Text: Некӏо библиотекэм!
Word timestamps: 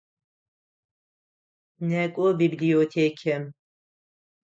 Некӏо 1.87 2.27
библиотекэм! 2.39 3.43